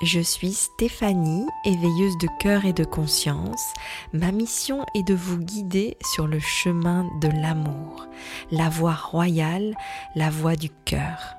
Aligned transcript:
Je 0.00 0.20
suis 0.20 0.52
Stéphanie, 0.52 1.46
éveilleuse 1.64 2.18
de 2.18 2.28
cœur 2.40 2.64
et 2.64 2.72
de 2.72 2.84
conscience. 2.84 3.62
Ma 4.12 4.32
mission 4.32 4.84
est 4.94 5.06
de 5.06 5.14
vous 5.14 5.38
guider 5.38 5.96
sur 6.02 6.26
le 6.26 6.40
chemin 6.40 7.06
de 7.20 7.28
l'amour, 7.28 8.08
la 8.50 8.68
voie 8.68 8.94
royale, 8.94 9.76
la 10.16 10.30
voie 10.30 10.56
du 10.56 10.70
cœur. 10.84 11.36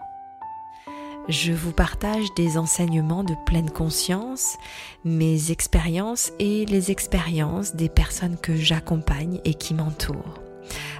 Je 1.29 1.53
vous 1.53 1.71
partage 1.71 2.33
des 2.35 2.57
enseignements 2.57 3.23
de 3.23 3.35
pleine 3.45 3.69
conscience, 3.69 4.57
mes 5.05 5.51
expériences 5.51 6.31
et 6.39 6.65
les 6.65 6.91
expériences 6.91 7.75
des 7.75 7.89
personnes 7.89 8.37
que 8.37 8.55
j'accompagne 8.55 9.39
et 9.45 9.53
qui 9.53 9.73
m'entourent 9.73 10.42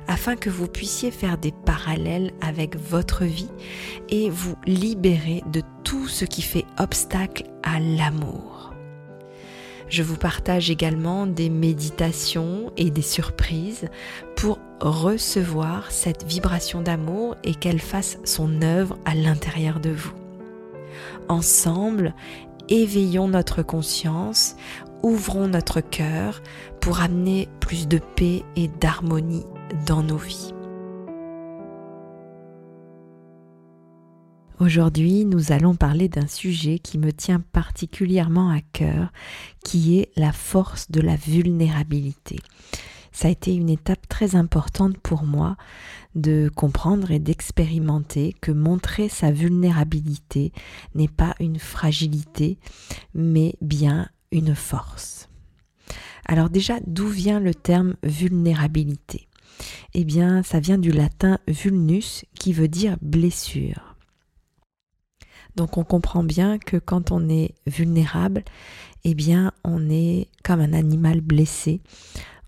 afin 0.08 0.36
que 0.36 0.50
vous 0.50 0.68
puissiez 0.68 1.12
faire 1.12 1.38
des 1.38 1.52
parallèles 1.52 2.32
avec 2.42 2.78
votre 2.78 3.24
vie 3.24 3.52
et 4.10 4.30
vous 4.30 4.56
libérer 4.66 5.44
de 5.52 5.62
tout 5.84 6.08
ce 6.08 6.26
qui 6.26 6.42
fait 6.42 6.66
obstacle 6.78 7.44
à 7.64 7.80
l'amour. 7.80 8.74
Je 9.90 10.02
vous 10.02 10.18
partage 10.18 10.72
également 10.72 11.28
des 11.28 11.50
méditations 11.50 12.72
et 12.78 12.90
des 12.90 13.04
surprises 13.04 13.90
pour 14.36 14.60
recevoir 14.82 15.92
cette 15.92 16.24
vibration 16.24 16.82
d'amour 16.82 17.36
et 17.44 17.54
qu'elle 17.54 17.80
fasse 17.80 18.18
son 18.24 18.62
œuvre 18.64 18.98
à 19.06 19.14
l'intérieur 19.14 19.80
de 19.80 19.92
vous. 19.92 20.14
Ensemble, 21.30 22.16
éveillons 22.70 23.28
notre 23.28 23.62
conscience, 23.62 24.56
ouvrons 25.04 25.48
notre 25.48 25.82
cœur 25.82 26.42
pour 26.80 27.02
amener 27.02 27.48
plus 27.60 27.88
de 27.88 28.00
paix 28.16 28.44
et 28.56 28.68
d'harmonie 28.68 29.46
dans 29.86 30.04
nos 30.04 30.18
vies. 30.18 30.54
Aujourd'hui, 34.60 35.26
nous 35.26 35.52
allons 35.52 35.76
parler 35.76 36.08
d'un 36.08 36.28
sujet 36.28 36.80
qui 36.80 36.98
me 36.98 37.12
tient 37.12 37.42
particulièrement 37.52 38.50
à 38.50 38.62
cœur, 38.62 39.12
qui 39.66 40.00
est 40.00 40.12
la 40.16 40.32
force 40.32 40.90
de 40.90 41.02
la 41.02 41.16
vulnérabilité. 41.16 42.38
Ça 43.12 43.28
a 43.28 43.32
été 43.32 43.54
une 43.54 43.70
étape 43.70 44.08
très 44.08 44.36
importante 44.36 44.98
pour 44.98 45.24
moi 45.24 45.58
de 46.16 46.50
comprendre 46.56 47.12
et 47.12 47.20
d'expérimenter 47.20 48.36
que 48.42 48.52
montrer 48.52 49.10
sa 49.10 49.32
vulnérabilité 49.32 50.52
n'est 50.96 51.08
pas 51.08 51.36
une 51.40 51.60
fragilité, 51.60 52.58
mais 53.14 53.56
bien 53.62 54.08
une 54.32 54.56
force. 54.56 55.30
Alors 56.26 56.50
déjà, 56.50 56.80
d'où 56.88 57.08
vient 57.08 57.40
le 57.40 57.54
terme 57.54 57.96
vulnérabilité? 58.04 59.28
Eh 59.94 60.04
bien, 60.04 60.44
ça 60.44 60.60
vient 60.60 60.78
du 60.78 60.92
latin 60.92 61.40
vulnus 61.48 62.26
qui 62.34 62.54
veut 62.54 62.68
dire 62.68 62.98
blessure. 63.02 63.96
Donc 65.56 65.78
on 65.78 65.84
comprend 65.84 66.24
bien 66.24 66.58
que 66.58 66.78
quand 66.78 67.12
on 67.12 67.30
est 67.30 67.54
vulnérable, 67.68 68.44
eh 69.04 69.14
bien, 69.14 69.52
on 69.64 69.90
est 69.90 70.30
comme 70.44 70.62
un 70.62 70.74
animal 70.74 71.22
blessé. 71.22 71.82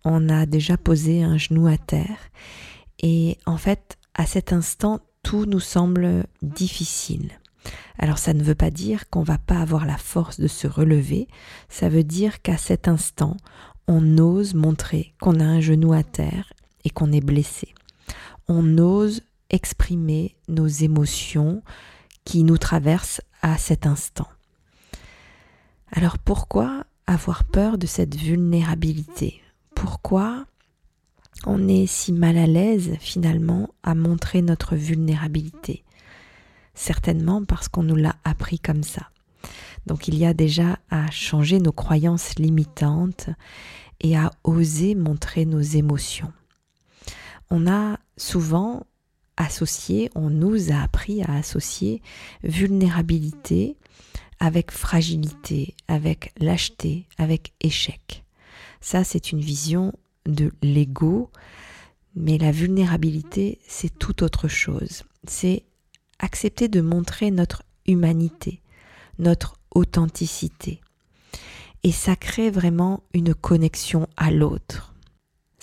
On 0.03 0.29
a 0.29 0.45
déjà 0.45 0.77
posé 0.77 1.23
un 1.23 1.37
genou 1.37 1.67
à 1.67 1.77
terre 1.77 2.29
et 2.99 3.37
en 3.45 3.57
fait, 3.57 3.97
à 4.13 4.25
cet 4.25 4.53
instant, 4.53 5.01
tout 5.23 5.45
nous 5.45 5.59
semble 5.59 6.25
difficile. 6.41 7.31
Alors 7.97 8.17
ça 8.17 8.33
ne 8.33 8.43
veut 8.43 8.55
pas 8.55 8.69
dire 8.69 9.09
qu'on 9.09 9.23
va 9.23 9.37
pas 9.37 9.59
avoir 9.59 9.85
la 9.85 9.97
force 9.97 10.39
de 10.39 10.47
se 10.47 10.67
relever, 10.67 11.27
ça 11.69 11.89
veut 11.89 12.03
dire 12.03 12.41
qu'à 12.41 12.57
cet 12.57 12.87
instant, 12.87 13.37
on 13.87 14.17
ose 14.17 14.53
montrer 14.53 15.13
qu'on 15.19 15.39
a 15.39 15.43
un 15.43 15.61
genou 15.61 15.93
à 15.93 16.03
terre 16.03 16.53
et 16.85 16.89
qu'on 16.89 17.11
est 17.11 17.25
blessé. 17.25 17.73
On 18.47 18.77
ose 18.77 19.21
exprimer 19.49 20.35
nos 20.47 20.67
émotions 20.67 21.61
qui 22.23 22.43
nous 22.43 22.57
traversent 22.57 23.21
à 23.41 23.57
cet 23.57 23.85
instant. 23.85 24.27
Alors 25.91 26.17
pourquoi 26.17 26.85
avoir 27.07 27.43
peur 27.43 27.77
de 27.77 27.85
cette 27.85 28.15
vulnérabilité? 28.15 29.41
Pourquoi 29.75 30.45
on 31.45 31.67
est 31.67 31.85
si 31.85 32.11
mal 32.13 32.37
à 32.37 32.47
l'aise 32.47 32.95
finalement 32.99 33.69
à 33.83 33.93
montrer 33.93 34.41
notre 34.41 34.75
vulnérabilité? 34.75 35.83
Certainement 36.73 37.43
parce 37.45 37.67
qu'on 37.67 37.83
nous 37.83 37.95
l'a 37.95 38.15
appris 38.23 38.59
comme 38.59 38.83
ça. 38.83 39.09
Donc 39.85 40.07
il 40.07 40.15
y 40.15 40.25
a 40.25 40.33
déjà 40.33 40.79
à 40.89 41.09
changer 41.11 41.59
nos 41.59 41.71
croyances 41.71 42.37
limitantes 42.39 43.29
et 44.01 44.17
à 44.17 44.31
oser 44.43 44.95
montrer 44.95 45.45
nos 45.45 45.61
émotions 45.61 46.33
on 47.49 47.67
a 47.67 47.99
souvent 48.17 48.85
associé, 49.37 50.09
on 50.15 50.29
nous 50.29 50.71
a 50.71 50.81
appris 50.81 51.21
à 51.23 51.35
associer 51.35 52.01
vulnérabilité 52.43 53.75
avec 54.39 54.71
fragilité, 54.71 55.75
avec 55.87 56.33
lâcheté, 56.39 57.07
avec 57.17 57.53
échec. 57.61 58.23
Ça, 58.81 59.03
c'est 59.03 59.31
une 59.31 59.39
vision 59.39 59.93
de 60.25 60.51
l'ego, 60.61 61.29
mais 62.15 62.37
la 62.37 62.51
vulnérabilité, 62.51 63.59
c'est 63.67 63.97
tout 63.97 64.23
autre 64.23 64.47
chose. 64.47 65.03
C'est 65.27 65.63
accepter 66.19 66.67
de 66.67 66.81
montrer 66.81 67.31
notre 67.31 67.63
humanité, 67.87 68.61
notre 69.19 69.55
authenticité. 69.71 70.81
Et 71.83 71.91
ça 71.91 72.15
crée 72.15 72.49
vraiment 72.49 73.03
une 73.13 73.33
connexion 73.33 74.07
à 74.17 74.31
l'autre 74.31 74.94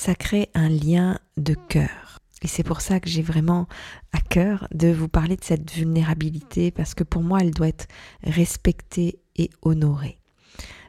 ça 0.03 0.17
crée 0.17 0.49
un 0.55 0.69
lien 0.69 1.21
de 1.37 1.55
cœur. 1.55 2.19
Et 2.43 2.49
c'est 2.49 2.65
pour 2.65 2.81
ça 2.81 2.99
que 2.99 3.09
j'ai 3.09 3.23
vraiment 3.23 3.69
à 4.13 4.19
cœur 4.21 4.67
de 4.75 4.89
vous 4.89 5.07
parler 5.07 5.37
de 5.37 5.45
cette 5.45 5.71
vulnérabilité 5.71 6.73
parce 6.73 6.95
que 6.95 7.05
pour 7.05 7.23
moi, 7.23 7.39
elle 7.41 7.53
doit 7.53 7.69
être 7.69 7.87
respectée 8.25 9.21
et 9.37 9.49
honorée. 9.63 10.19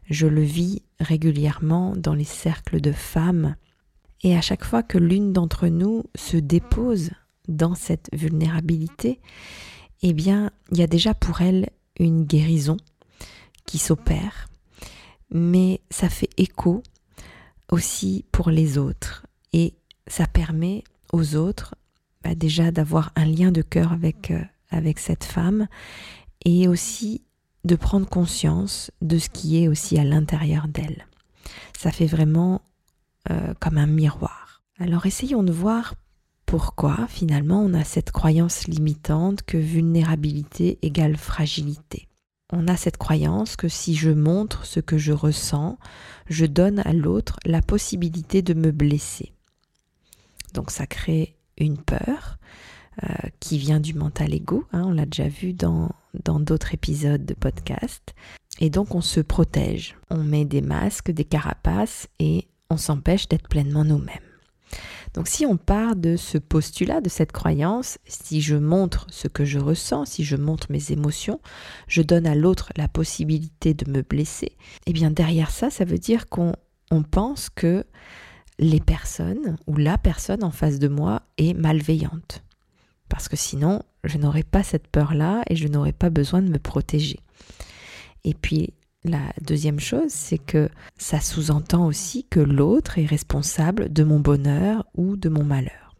Je 0.09 0.25
le 0.25 0.41
vis 0.41 0.81
régulièrement 0.99 1.93
dans 1.95 2.15
les 2.15 2.23
cercles 2.23 2.81
de 2.81 2.91
femmes 2.91 3.55
et 4.23 4.35
à 4.35 4.41
chaque 4.41 4.65
fois 4.65 4.81
que 4.81 4.97
l'une 4.97 5.31
d'entre 5.31 5.67
nous 5.67 6.05
se 6.15 6.37
dépose 6.37 7.11
dans 7.47 7.75
cette 7.75 8.09
vulnérabilité, 8.13 9.19
eh 10.01 10.13
bien, 10.13 10.49
il 10.71 10.79
y 10.79 10.83
a 10.83 10.87
déjà 10.87 11.13
pour 11.13 11.41
elle 11.41 11.69
une 11.99 12.23
guérison 12.23 12.77
qui 13.67 13.77
s'opère, 13.77 14.47
mais 15.29 15.81
ça 15.91 16.09
fait 16.09 16.31
écho 16.37 16.81
aussi 17.73 18.23
pour 18.31 18.51
les 18.51 18.77
autres. 18.77 19.25
Et 19.51 19.73
ça 20.07 20.27
permet 20.27 20.83
aux 21.11 21.35
autres 21.35 21.75
bah, 22.23 22.35
déjà 22.35 22.71
d'avoir 22.71 23.11
un 23.15 23.25
lien 23.25 23.51
de 23.51 23.63
cœur 23.63 23.91
avec, 23.91 24.31
euh, 24.31 24.41
avec 24.69 24.99
cette 24.99 25.23
femme 25.23 25.67
et 26.45 26.67
aussi 26.67 27.23
de 27.65 27.75
prendre 27.75 28.07
conscience 28.07 28.91
de 29.01 29.17
ce 29.17 29.29
qui 29.29 29.61
est 29.61 29.67
aussi 29.67 29.97
à 29.97 30.03
l'intérieur 30.03 30.67
d'elle. 30.67 31.07
Ça 31.77 31.91
fait 31.91 32.05
vraiment 32.05 32.61
euh, 33.31 33.53
comme 33.59 33.77
un 33.77 33.87
miroir. 33.87 34.61
Alors 34.79 35.05
essayons 35.05 35.43
de 35.43 35.51
voir 35.51 35.95
pourquoi 36.45 37.07
finalement 37.07 37.61
on 37.61 37.73
a 37.73 37.83
cette 37.83 38.11
croyance 38.11 38.67
limitante 38.67 39.41
que 39.43 39.57
vulnérabilité 39.57 40.77
égale 40.83 41.17
fragilité 41.17 42.07
on 42.51 42.67
a 42.67 42.77
cette 42.77 42.97
croyance 42.97 43.55
que 43.55 43.67
si 43.67 43.95
je 43.95 44.09
montre 44.11 44.65
ce 44.65 44.79
que 44.79 44.97
je 44.97 45.11
ressens, 45.11 45.77
je 46.29 46.45
donne 46.45 46.79
à 46.79 46.93
l'autre 46.93 47.37
la 47.45 47.61
possibilité 47.61 48.41
de 48.41 48.53
me 48.53 48.71
blesser. 48.71 49.33
Donc 50.53 50.71
ça 50.71 50.85
crée 50.85 51.35
une 51.57 51.77
peur 51.77 52.37
euh, 53.03 53.07
qui 53.39 53.57
vient 53.57 53.79
du 53.79 53.93
mental 53.93 54.33
ego, 54.33 54.65
hein, 54.71 54.83
on 54.85 54.91
l'a 54.91 55.05
déjà 55.05 55.27
vu 55.27 55.53
dans 55.53 55.89
d'autres 56.13 56.73
épisodes 56.73 57.25
de 57.25 57.33
podcast. 57.33 58.13
Et 58.59 58.69
donc 58.69 58.93
on 58.93 59.01
se 59.01 59.19
protège, 59.19 59.95
on 60.11 60.23
met 60.23 60.45
des 60.45 60.61
masques, 60.61 61.11
des 61.11 61.25
carapaces 61.25 62.07
et 62.19 62.47
on 62.69 62.77
s'empêche 62.77 63.27
d'être 63.27 63.47
pleinement 63.47 63.83
nous-mêmes. 63.83 64.32
Donc 65.13 65.27
si 65.27 65.45
on 65.45 65.57
part 65.57 65.95
de 65.95 66.15
ce 66.15 66.37
postulat, 66.37 67.01
de 67.01 67.09
cette 67.09 67.31
croyance, 67.31 67.99
si 68.05 68.41
je 68.41 68.55
montre 68.55 69.05
ce 69.09 69.27
que 69.27 69.45
je 69.45 69.59
ressens, 69.59 70.05
si 70.05 70.23
je 70.23 70.35
montre 70.35 70.71
mes 70.71 70.91
émotions, 70.91 71.39
je 71.87 72.01
donne 72.01 72.25
à 72.25 72.35
l'autre 72.35 72.71
la 72.75 72.87
possibilité 72.87 73.73
de 73.73 73.89
me 73.89 74.01
blesser, 74.01 74.57
eh 74.87 74.93
bien 74.93 75.11
derrière 75.11 75.51
ça, 75.51 75.69
ça 75.69 75.85
veut 75.85 75.99
dire 75.99 76.27
qu'on 76.29 76.53
pense 77.11 77.49
que 77.49 77.85
les 78.59 78.79
personnes 78.79 79.57
ou 79.67 79.77
la 79.77 79.97
personne 79.97 80.43
en 80.43 80.51
face 80.51 80.79
de 80.79 80.87
moi 80.87 81.23
est 81.37 81.53
malveillante. 81.53 82.43
Parce 83.09 83.27
que 83.27 83.35
sinon, 83.35 83.81
je 84.03 84.17
n'aurais 84.17 84.43
pas 84.43 84.63
cette 84.63 84.87
peur-là 84.87 85.43
et 85.47 85.55
je 85.55 85.67
n'aurais 85.67 85.93
pas 85.93 86.09
besoin 86.09 86.41
de 86.41 86.49
me 86.49 86.59
protéger. 86.59 87.19
Et 88.23 88.33
puis, 88.33 88.73
la 89.05 89.33
deuxième 89.41 89.79
chose, 89.79 90.09
c'est 90.09 90.37
que 90.37 90.69
ça 90.97 91.19
sous-entend 91.19 91.85
aussi 91.85 92.25
que 92.29 92.39
l'autre 92.39 92.99
est 92.99 93.05
responsable 93.05 93.91
de 93.91 94.03
mon 94.03 94.19
bonheur 94.19 94.85
ou 94.95 95.17
de 95.17 95.29
mon 95.29 95.43
malheur. 95.43 95.95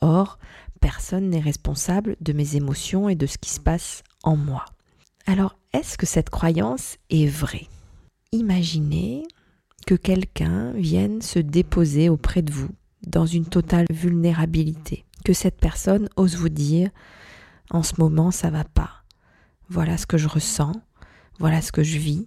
Or, 0.00 0.38
personne 0.80 1.30
n'est 1.30 1.40
responsable 1.40 2.16
de 2.20 2.32
mes 2.32 2.56
émotions 2.56 3.08
et 3.08 3.14
de 3.14 3.26
ce 3.26 3.38
qui 3.38 3.50
se 3.50 3.60
passe 3.60 4.02
en 4.22 4.36
moi. 4.36 4.64
Alors, 5.26 5.56
est-ce 5.72 5.96
que 5.96 6.06
cette 6.06 6.30
croyance 6.30 6.96
est 7.10 7.26
vraie? 7.26 7.68
Imaginez 8.32 9.24
que 9.86 9.94
quelqu'un 9.94 10.72
vienne 10.72 11.22
se 11.22 11.38
déposer 11.38 12.08
auprès 12.08 12.42
de 12.42 12.52
vous 12.52 12.70
dans 13.06 13.26
une 13.26 13.46
totale 13.46 13.86
vulnérabilité, 13.90 15.04
que 15.24 15.32
cette 15.32 15.58
personne 15.58 16.08
ose 16.16 16.36
vous 16.36 16.48
dire 16.48 16.90
en 17.70 17.82
ce 17.82 17.94
moment 17.98 18.30
ça 18.30 18.50
va 18.50 18.64
pas. 18.64 19.04
Voilà 19.68 19.96
ce 19.96 20.06
que 20.06 20.18
je 20.18 20.28
ressens, 20.28 20.72
voilà 21.38 21.62
ce 21.62 21.72
que 21.72 21.82
je 21.82 21.98
vis, 21.98 22.26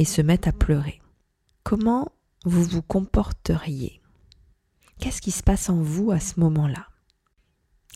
et 0.00 0.06
se 0.06 0.22
mettent 0.22 0.46
à 0.46 0.52
pleurer. 0.52 1.02
Comment 1.62 2.10
vous 2.46 2.64
vous 2.64 2.80
comporteriez? 2.80 4.00
Qu'est-ce 4.98 5.20
qui 5.20 5.30
se 5.30 5.42
passe 5.42 5.68
en 5.68 5.76
vous 5.76 6.10
à 6.10 6.18
ce 6.18 6.40
moment-là? 6.40 6.86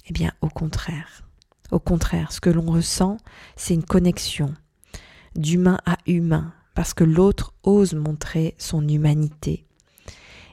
Eh 0.04 0.12
bien, 0.12 0.30
au 0.42 0.50
contraire. 0.50 1.22
Au 1.70 1.78
contraire, 1.78 2.30
ce 2.30 2.42
que 2.42 2.50
l'on 2.50 2.70
ressent, 2.70 3.16
c'est 3.56 3.72
une 3.72 3.86
connexion 3.86 4.52
d'humain 5.34 5.78
à 5.86 5.96
humain, 6.06 6.52
parce 6.74 6.92
que 6.92 7.04
l'autre 7.04 7.54
ose 7.62 7.94
montrer 7.94 8.54
son 8.58 8.86
humanité. 8.86 9.66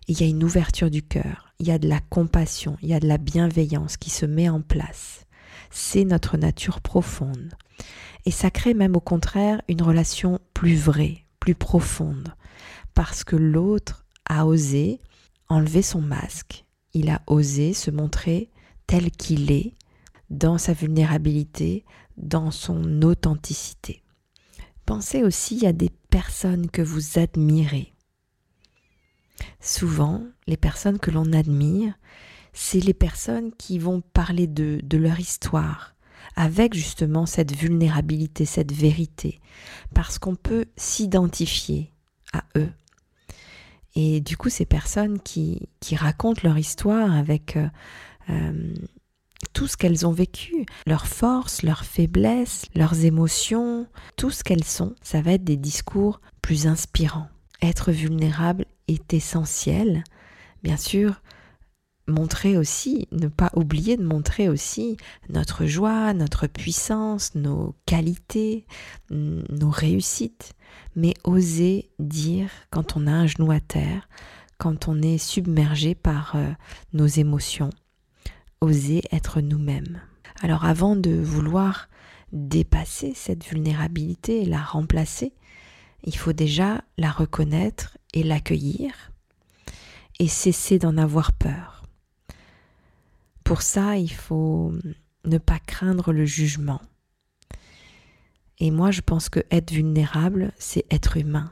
il 0.07 0.21
y 0.21 0.23
a 0.23 0.27
une 0.27 0.45
ouverture 0.45 0.89
du 0.89 1.03
cœur, 1.03 1.53
il 1.59 1.67
y 1.67 1.71
a 1.71 1.79
de 1.79 1.89
la 1.89 1.99
compassion, 1.99 2.77
il 2.81 2.87
y 2.87 2.93
a 2.93 3.01
de 3.01 3.09
la 3.09 3.17
bienveillance 3.17 3.97
qui 3.97 4.09
se 4.09 4.25
met 4.25 4.47
en 4.47 4.61
place. 4.61 5.25
C'est 5.69 6.05
notre 6.05 6.37
nature 6.37 6.79
profonde. 6.79 7.55
Et 8.25 8.31
ça 8.31 8.51
crée 8.51 8.73
même 8.73 8.95
au 8.95 9.01
contraire 9.01 9.61
une 9.67 9.81
relation 9.81 10.39
plus 10.53 10.75
vraie, 10.75 11.25
plus 11.41 11.55
profonde, 11.55 12.33
parce 12.93 13.25
que 13.25 13.35
l'autre 13.35 14.05
a 14.25 14.45
osé 14.45 15.01
enlever 15.49 15.81
son 15.81 15.99
masque, 15.99 16.63
il 16.93 17.09
a 17.09 17.21
osé 17.27 17.73
se 17.73 17.91
montrer 17.91 18.49
tel 18.87 19.11
qu'il 19.11 19.51
est, 19.51 19.73
dans 20.29 20.57
sa 20.57 20.71
vulnérabilité, 20.71 21.83
dans 22.15 22.51
son 22.51 23.01
authenticité. 23.01 24.01
Pensez 24.85 25.23
aussi 25.23 25.65
à 25.65 25.73
des 25.73 25.89
personnes 26.09 26.69
que 26.69 26.81
vous 26.81 27.19
admirez. 27.19 27.93
Souvent, 29.59 30.23
les 30.47 30.57
personnes 30.57 30.99
que 30.99 31.11
l'on 31.11 31.33
admire, 31.33 31.93
c'est 32.53 32.79
les 32.79 32.93
personnes 32.93 33.51
qui 33.57 33.77
vont 33.77 34.01
parler 34.13 34.47
de, 34.47 34.79
de 34.83 34.97
leur 34.97 35.19
histoire, 35.19 35.95
avec 36.35 36.73
justement 36.73 37.25
cette 37.25 37.55
vulnérabilité, 37.55 38.45
cette 38.45 38.71
vérité, 38.71 39.39
parce 39.93 40.19
qu'on 40.19 40.35
peut 40.35 40.65
s'identifier 40.75 41.91
à 42.33 42.43
eux. 42.57 42.71
Et 43.95 44.21
du 44.21 44.37
coup, 44.37 44.49
ces 44.49 44.65
personnes 44.65 45.19
qui, 45.19 45.67
qui 45.79 45.95
racontent 45.95 46.41
leur 46.43 46.57
histoire 46.57 47.13
avec 47.13 47.57
euh, 47.57 47.67
euh, 48.29 48.73
tout 49.53 49.67
ce 49.67 49.75
qu'elles 49.75 50.07
ont 50.07 50.11
vécu, 50.11 50.65
leurs 50.85 51.07
forces, 51.07 51.63
leurs 51.63 51.83
faiblesses, 51.83 52.65
leurs 52.75 53.03
émotions, 53.03 53.87
tout 54.15 54.29
ce 54.29 54.43
qu'elles 54.43 54.63
sont, 54.63 54.95
ça 55.01 55.21
va 55.21 55.33
être 55.33 55.43
des 55.43 55.57
discours 55.57 56.21
plus 56.41 56.67
inspirants. 56.67 57.27
Être 57.61 57.91
vulnérable 57.91 58.65
est 58.87 59.13
essentiel. 59.13 60.03
Bien 60.63 60.77
sûr, 60.77 61.21
montrer 62.11 62.57
aussi, 62.57 63.07
ne 63.11 63.27
pas 63.27 63.51
oublier 63.55 63.97
de 63.97 64.05
montrer 64.05 64.49
aussi 64.49 64.97
notre 65.29 65.65
joie, 65.65 66.13
notre 66.13 66.47
puissance, 66.47 67.35
nos 67.35 67.75
qualités, 67.85 68.65
nos 69.09 69.69
réussites, 69.69 70.53
mais 70.95 71.13
oser 71.23 71.89
dire 71.99 72.49
quand 72.69 72.95
on 72.95 73.07
a 73.07 73.11
un 73.11 73.27
genou 73.27 73.51
à 73.51 73.59
terre, 73.59 74.07
quand 74.57 74.87
on 74.87 75.01
est 75.01 75.17
submergé 75.17 75.95
par 75.95 76.33
euh, 76.35 76.51
nos 76.93 77.07
émotions, 77.07 77.71
oser 78.61 79.01
être 79.11 79.41
nous-mêmes. 79.41 80.01
Alors 80.41 80.65
avant 80.65 80.95
de 80.95 81.11
vouloir 81.11 81.89
dépasser 82.31 83.13
cette 83.15 83.43
vulnérabilité 83.45 84.43
et 84.43 84.45
la 84.45 84.61
remplacer, 84.61 85.33
il 86.03 86.15
faut 86.15 86.33
déjà 86.33 86.83
la 86.97 87.11
reconnaître 87.11 87.97
et 88.13 88.23
l'accueillir 88.23 89.11
et 90.19 90.27
cesser 90.27 90.77
d'en 90.77 90.97
avoir 90.97 91.33
peur. 91.33 91.80
Pour 93.43 93.61
ça, 93.61 93.97
il 93.97 94.11
faut 94.11 94.73
ne 95.25 95.37
pas 95.37 95.59
craindre 95.59 96.11
le 96.11 96.25
jugement. 96.25 96.81
Et 98.59 98.71
moi, 98.71 98.91
je 98.91 99.01
pense 99.01 99.29
que 99.29 99.39
être 99.49 99.71
vulnérable, 99.71 100.51
c'est 100.57 100.85
être 100.91 101.17
humain. 101.17 101.51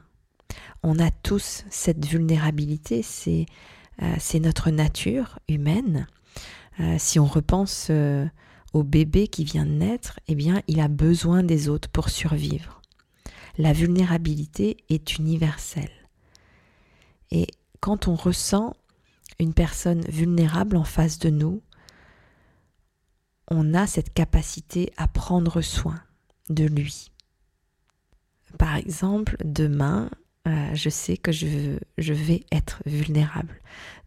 On 0.84 1.00
a 1.00 1.12
tous 1.12 1.66
cette 1.70 2.06
vulnérabilité, 2.06 3.02
c'est 3.02 3.48
euh, 4.02 4.40
notre 4.40 4.70
nature 4.70 5.40
humaine. 5.48 6.08
Euh, 6.80 6.96
si 7.00 7.20
on 7.20 7.26
repense 7.26 7.88
euh, 7.90 8.26
au 8.74 8.84
bébé 8.84 9.28
qui 9.28 9.44
vient 9.44 9.66
de 9.66 9.72
naître, 9.72 10.20
eh 10.28 10.36
bien, 10.36 10.62
il 10.68 10.80
a 10.80 10.88
besoin 10.88 11.44
des 11.44 11.68
autres 11.68 11.90
pour 11.90 12.10
survivre. 12.10 12.82
La 13.58 13.74
vulnérabilité 13.74 14.78
est 14.90 15.18
universelle. 15.18 15.90
Et 17.32 17.48
quand 17.82 18.08
on 18.08 18.16
ressent 18.16 18.74
une 19.40 19.54
personne 19.54 20.02
vulnérable 20.02 20.78
en 20.78 20.84
face 20.84 21.20
de 21.20 21.30
nous, 21.30 21.62
on 23.50 23.74
a 23.74 23.88
cette 23.88 24.14
capacité 24.14 24.92
à 24.98 25.08
prendre 25.08 25.62
soin 25.62 26.00
de 26.50 26.66
lui. 26.66 27.12
Par 28.58 28.76
exemple, 28.76 29.38
demain, 29.44 30.10
euh, 30.48 30.70
je 30.74 30.90
sais 30.90 31.18
que 31.18 31.32
je, 31.32 31.78
je, 31.98 32.14
vais 32.14 32.44
être 32.52 32.82
vulnérable. 32.86 33.56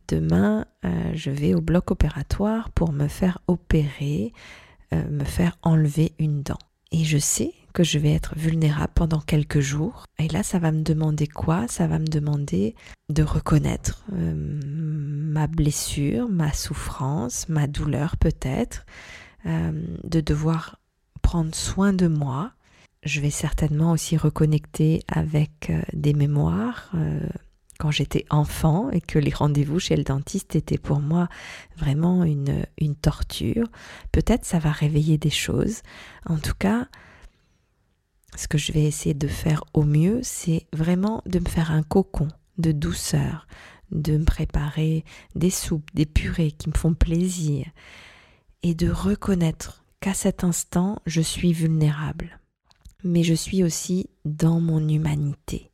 Demain, 0.08 0.66
euh, 0.84 1.12
je 1.14 1.30
vais 1.30 1.54
au 1.54 1.60
bloc 1.60 1.90
opératoire 1.90 2.70
pour 2.70 2.92
me 2.92 3.06
faire 3.06 3.38
opérer, 3.46 4.32
euh, 4.92 5.08
me 5.08 5.24
faire 5.24 5.56
enlever 5.62 6.12
une 6.18 6.42
dent. 6.42 6.58
Et 6.90 7.04
je 7.04 7.18
sais 7.18 7.52
que 7.72 7.84
je 7.84 7.98
vais 7.98 8.12
être 8.12 8.34
vulnérable 8.36 8.92
pendant 8.94 9.20
quelques 9.20 9.60
jours. 9.60 10.04
Et 10.18 10.28
là, 10.28 10.42
ça 10.42 10.58
va 10.58 10.72
me 10.72 10.82
demander 10.82 11.26
quoi? 11.26 11.68
Ça 11.68 11.86
va 11.86 11.98
me 11.98 12.06
demander 12.06 12.74
de 13.08 13.22
reconnaître 13.22 14.04
ma 14.12 15.46
blessure, 15.46 16.28
ma 16.28 16.52
souffrance, 16.52 17.48
ma 17.48 17.66
douleur 17.66 18.18
peut-être, 18.18 18.84
euh, 19.46 19.72
de 20.04 20.20
devoir 20.20 20.78
prendre 21.22 21.54
soin 21.54 21.92
de 21.92 22.06
moi. 22.06 22.52
Je 23.02 23.20
vais 23.20 23.30
certainement 23.30 23.92
aussi 23.92 24.16
reconnecter 24.16 25.02
avec 25.08 25.70
euh, 25.70 25.82
des 25.92 26.14
mémoires 26.14 26.90
euh, 26.94 27.20
quand 27.78 27.90
j'étais 27.90 28.24
enfant 28.30 28.90
et 28.90 29.00
que 29.00 29.18
les 29.18 29.32
rendez-vous 29.32 29.80
chez 29.80 29.96
le 29.96 30.04
dentiste 30.04 30.54
étaient 30.54 30.78
pour 30.78 31.00
moi 31.00 31.28
vraiment 31.76 32.22
une, 32.22 32.64
une 32.78 32.94
torture. 32.94 33.66
Peut-être 34.12 34.44
ça 34.44 34.58
va 34.60 34.70
réveiller 34.70 35.18
des 35.18 35.30
choses. 35.30 35.82
En 36.26 36.38
tout 36.38 36.54
cas, 36.56 36.86
ce 38.36 38.48
que 38.48 38.58
je 38.58 38.72
vais 38.72 38.84
essayer 38.84 39.14
de 39.14 39.28
faire 39.28 39.64
au 39.74 39.82
mieux, 39.82 40.20
c'est 40.22 40.66
vraiment 40.72 41.22
de 41.26 41.38
me 41.38 41.48
faire 41.48 41.70
un 41.70 41.82
cocon 41.82 42.28
de 42.58 42.72
douceur, 42.72 43.46
de 43.90 44.16
me 44.16 44.24
préparer 44.24 45.04
des 45.34 45.50
soupes, 45.50 45.90
des 45.94 46.06
purées 46.06 46.52
qui 46.52 46.68
me 46.68 46.74
font 46.74 46.94
plaisir, 46.94 47.66
et 48.62 48.74
de 48.74 48.90
reconnaître 48.90 49.84
qu'à 50.00 50.14
cet 50.14 50.44
instant, 50.44 50.98
je 51.06 51.20
suis 51.20 51.52
vulnérable. 51.52 52.40
Mais 53.04 53.22
je 53.22 53.34
suis 53.34 53.64
aussi 53.64 54.10
dans 54.24 54.60
mon 54.60 54.88
humanité. 54.88 55.70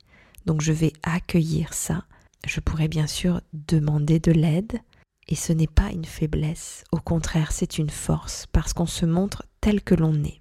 Donc 0.47 0.61
je 0.61 0.73
vais 0.73 0.93
accueillir 1.03 1.75
ça. 1.75 2.05
Je 2.47 2.61
pourrais 2.61 2.89
bien 2.89 3.07
sûr 3.07 3.41
demander 3.53 4.19
de 4.19 4.33
l'aide. 4.33 4.79
Et 5.29 5.35
ce 5.35 5.53
n'est 5.53 5.67
pas 5.67 5.91
une 5.91 6.07
faiblesse. 6.07 6.85
Au 6.91 6.99
contraire, 6.99 7.53
c'est 7.53 7.77
une 7.77 7.91
force 7.91 8.47
parce 8.51 8.73
qu'on 8.73 8.87
se 8.87 9.05
montre 9.05 9.43
tel 9.61 9.83
que 9.83 9.95
l'on 9.95 10.25
est. 10.25 10.41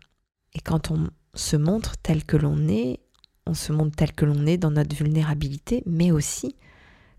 Et 0.54 0.60
quand 0.62 0.92
on 0.92 1.10
se 1.34 1.58
montre 1.58 1.98
tel 1.98 2.24
que 2.24 2.38
l'on 2.38 2.70
est, 2.70 3.02
on 3.46 3.54
se 3.54 3.74
montre 3.74 3.96
tel 3.96 4.14
que 4.14 4.26
l'on 4.26 4.46
est 4.46 4.58
dans 4.58 4.72
notre 4.72 4.96
vulnérabilité, 4.96 5.84
mais 5.86 6.12
aussi 6.12 6.56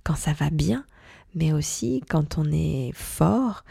quand 0.02 0.16
ça 0.16 0.32
va 0.32 0.49
bien, 0.49 0.85
mais 1.35 1.52
aussi 1.52 2.02
quand 2.08 2.38
on 2.38 2.50
est 2.50 2.92
fort, 2.94 3.64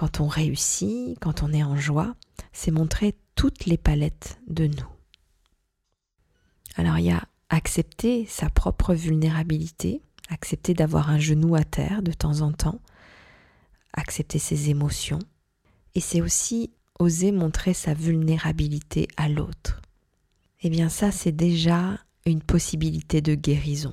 quand 0.00 0.20
on 0.20 0.28
réussit, 0.28 1.18
quand 1.20 1.42
on 1.42 1.52
est 1.52 1.62
en 1.62 1.76
joie, 1.76 2.16
c'est 2.54 2.70
montrer 2.70 3.14
toutes 3.34 3.66
les 3.66 3.76
palettes 3.76 4.40
de 4.48 4.66
nous. 4.66 4.88
Alors 6.76 6.96
il 6.96 7.04
y 7.04 7.10
a 7.10 7.28
accepter 7.50 8.24
sa 8.24 8.48
propre 8.48 8.94
vulnérabilité, 8.94 10.00
accepter 10.30 10.72
d'avoir 10.72 11.10
un 11.10 11.18
genou 11.18 11.54
à 11.54 11.64
terre 11.64 12.00
de 12.00 12.14
temps 12.14 12.40
en 12.40 12.50
temps, 12.50 12.80
accepter 13.92 14.38
ses 14.38 14.70
émotions, 14.70 15.18
et 15.94 16.00
c'est 16.00 16.22
aussi 16.22 16.70
oser 16.98 17.30
montrer 17.30 17.74
sa 17.74 17.92
vulnérabilité 17.92 19.06
à 19.18 19.28
l'autre. 19.28 19.82
Eh 20.62 20.70
bien 20.70 20.88
ça, 20.88 21.12
c'est 21.12 21.36
déjà 21.36 21.98
une 22.24 22.40
possibilité 22.40 23.20
de 23.20 23.34
guérison. 23.34 23.92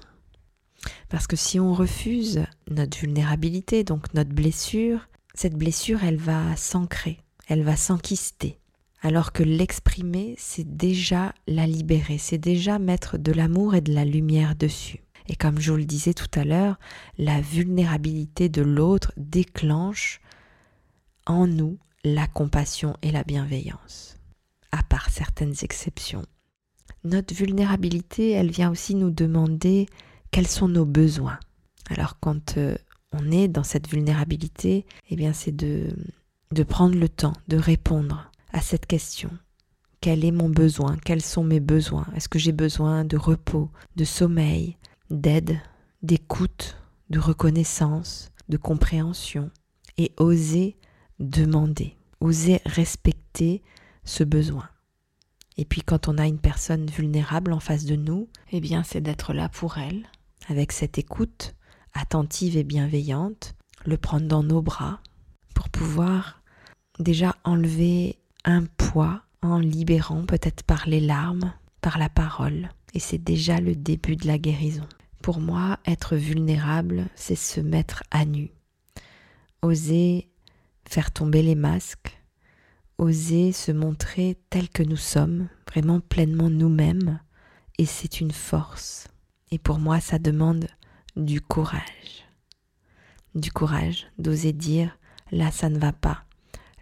Parce 1.09 1.27
que 1.27 1.35
si 1.35 1.59
on 1.59 1.73
refuse 1.73 2.45
notre 2.71 2.97
vulnérabilité, 2.97 3.83
donc 3.83 4.13
notre 4.13 4.31
blessure, 4.31 5.09
cette 5.37 5.55
blessure, 5.55 6.03
elle 6.03 6.17
va 6.17 6.55
s'ancrer, 6.55 7.19
elle 7.47 7.63
va 7.63 7.75
s'enquister. 7.75 8.57
Alors 9.01 9.31
que 9.31 9.43
l'exprimer, 9.43 10.35
c'est 10.37 10.75
déjà 10.77 11.33
la 11.45 11.67
libérer, 11.67 12.17
c'est 12.17 12.39
déjà 12.39 12.79
mettre 12.79 13.17
de 13.17 13.31
l'amour 13.31 13.75
et 13.75 13.81
de 13.81 13.93
la 13.93 14.03
lumière 14.03 14.55
dessus. 14.55 15.03
Et 15.27 15.35
comme 15.35 15.59
je 15.59 15.71
vous 15.71 15.77
le 15.77 15.85
disais 15.85 16.15
tout 16.15 16.39
à 16.39 16.43
l'heure, 16.43 16.79
la 17.19 17.39
vulnérabilité 17.41 18.49
de 18.49 18.63
l'autre 18.63 19.13
déclenche 19.17 20.21
en 21.27 21.45
nous 21.45 21.77
la 22.03 22.25
compassion 22.25 22.95
et 23.03 23.11
la 23.11 23.23
bienveillance, 23.23 24.17
à 24.71 24.81
part 24.81 25.09
certaines 25.09 25.55
exceptions. 25.61 26.25
Notre 27.03 27.35
vulnérabilité, 27.35 28.31
elle 28.31 28.49
vient 28.49 28.71
aussi 28.71 28.95
nous 28.95 29.11
demander 29.11 29.85
quels 30.31 30.47
sont 30.47 30.67
nos 30.67 30.85
besoins. 30.85 31.39
Alors 31.89 32.19
quand 32.19 32.57
euh, 32.57 32.75
on 33.19 33.31
est 33.31 33.47
dans 33.47 33.63
cette 33.63 33.89
vulnérabilité, 33.89 34.85
eh 35.09 35.15
bien 35.15 35.33
c'est 35.33 35.55
de, 35.55 35.89
de 36.51 36.63
prendre 36.63 36.95
le 36.95 37.09
temps 37.09 37.33
de 37.47 37.57
répondre 37.57 38.31
à 38.51 38.61
cette 38.61 38.85
question. 38.85 39.31
quel 40.01 40.23
est 40.23 40.31
mon 40.31 40.49
besoin, 40.49 40.95
quels 41.03 41.21
sont 41.21 41.43
mes 41.43 41.59
besoins? 41.59 42.07
Est-ce 42.15 42.29
que 42.29 42.39
j'ai 42.39 42.51
besoin 42.51 43.03
de 43.03 43.17
repos, 43.17 43.69
de 43.95 44.05
sommeil, 44.05 44.77
d'aide, 45.09 45.59
d'écoute, 46.03 46.77
de 47.09 47.19
reconnaissance, 47.19 48.31
de 48.49 48.57
compréhension 48.57 49.49
et 49.97 50.13
oser 50.17 50.77
demander, 51.19 51.97
oser 52.19 52.61
respecter 52.65 53.63
ce 54.03 54.23
besoin? 54.23 54.69
Et 55.57 55.65
puis 55.65 55.81
quand 55.81 56.07
on 56.07 56.17
a 56.19 56.27
une 56.27 56.39
personne 56.39 56.85
vulnérable 56.85 57.51
en 57.51 57.59
face 57.59 57.85
de 57.85 57.95
nous, 57.95 58.29
eh 58.51 58.61
bien 58.61 58.83
c'est 58.83 59.01
d'être 59.01 59.33
là 59.33 59.49
pour 59.49 59.77
elle, 59.79 60.05
avec 60.47 60.71
cette 60.71 60.97
écoute 60.99 61.55
attentive 61.97 62.57
et 62.57 62.63
bienveillante, 62.63 63.55
le 63.85 63.97
prendre 63.97 64.27
dans 64.27 64.43
nos 64.43 64.61
bras 64.61 64.99
pour 65.53 65.69
pouvoir 65.69 66.41
déjà 66.99 67.35
enlever 67.43 68.19
un 68.45 68.65
poids 68.65 69.21
en 69.41 69.59
libérant 69.59 70.25
peut-être 70.25 70.63
par 70.63 70.87
les 70.87 70.99
larmes, 70.99 71.53
par 71.81 71.97
la 71.97 72.09
parole. 72.09 72.69
Et 72.93 72.99
c'est 72.99 73.17
déjà 73.17 73.59
le 73.59 73.75
début 73.75 74.15
de 74.15 74.27
la 74.27 74.37
guérison. 74.37 74.87
Pour 75.21 75.39
moi, 75.39 75.79
être 75.85 76.15
vulnérable, 76.15 77.07
c'est 77.15 77.35
se 77.35 77.59
mettre 77.59 78.03
à 78.11 78.25
nu. 78.25 78.49
Oser 79.61 80.29
faire 80.87 81.11
tomber 81.11 81.41
les 81.41 81.55
masques, 81.55 82.17
oser 82.97 83.51
se 83.51 83.71
montrer 83.71 84.37
tel 84.49 84.69
que 84.69 84.83
nous 84.83 84.97
sommes, 84.97 85.49
vraiment 85.67 85.99
pleinement 85.99 86.49
nous-mêmes, 86.49 87.19
et 87.77 87.85
c'est 87.85 88.21
une 88.21 88.31
force. 88.31 89.07
Et 89.51 89.59
pour 89.59 89.79
moi, 89.79 89.99
ça 89.99 90.19
demande 90.19 90.67
du 91.17 91.41
courage. 91.41 92.25
Du 93.33 93.51
courage 93.51 94.07
d'oser 94.19 94.53
dire, 94.53 94.97
là, 95.31 95.51
ça 95.51 95.67
ne 95.69 95.79
va 95.79 95.91
pas. 95.91 96.23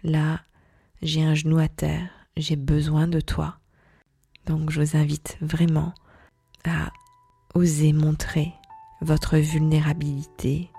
Là, 0.04 0.40
j'ai 1.02 1.24
un 1.24 1.34
genou 1.34 1.58
à 1.58 1.68
terre, 1.68 2.10
j'ai 2.36 2.56
besoin 2.56 3.08
de 3.08 3.20
toi. 3.20 3.58
Donc 4.44 4.70
je 4.70 4.80
vous 4.80 4.96
invite 4.96 5.38
vraiment 5.40 5.94
à 6.64 6.90
oser 7.54 7.92
montrer 7.92 8.52
votre 9.00 9.38
vulnérabilité 9.38 10.70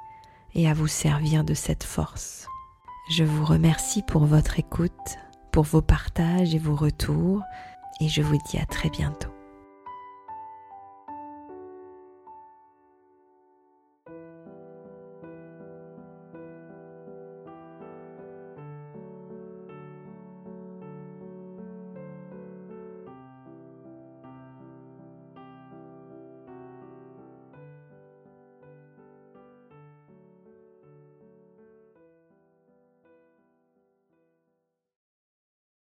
et 0.54 0.70
à 0.70 0.74
vous 0.74 0.88
servir 0.88 1.44
de 1.44 1.54
cette 1.54 1.84
force. 1.84 2.48
Je 3.10 3.24
vous 3.24 3.44
remercie 3.44 4.04
pour 4.04 4.26
votre 4.26 4.60
écoute, 4.60 5.18
pour 5.52 5.64
vos 5.64 5.82
partages 5.82 6.54
et 6.54 6.60
vos 6.60 6.76
retours, 6.76 7.42
et 8.02 8.08
je 8.08 8.22
vous 8.22 8.38
dis 8.50 8.58
à 8.58 8.66
très 8.66 8.90
bientôt. 8.90 9.37